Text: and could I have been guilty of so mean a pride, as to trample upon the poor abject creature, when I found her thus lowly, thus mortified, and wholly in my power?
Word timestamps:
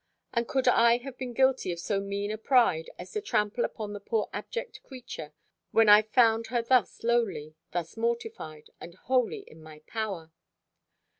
and 0.33 0.47
could 0.47 0.67
I 0.67 0.97
have 1.03 1.15
been 1.19 1.31
guilty 1.35 1.71
of 1.71 1.79
so 1.79 1.99
mean 1.99 2.31
a 2.31 2.37
pride, 2.39 2.89
as 2.97 3.11
to 3.11 3.21
trample 3.21 3.63
upon 3.63 3.93
the 3.93 3.99
poor 3.99 4.31
abject 4.33 4.81
creature, 4.81 5.31
when 5.69 5.89
I 5.89 6.01
found 6.01 6.47
her 6.47 6.63
thus 6.63 7.03
lowly, 7.03 7.53
thus 7.71 7.95
mortified, 7.95 8.71
and 8.79 8.95
wholly 8.95 9.43
in 9.45 9.61
my 9.61 9.83
power? 9.85 10.31